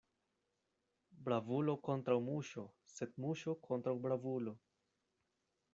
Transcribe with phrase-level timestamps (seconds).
[1.27, 2.65] Bravulo kontraŭ muŝo,
[2.95, 4.57] sed muŝo kontraŭ bravulo.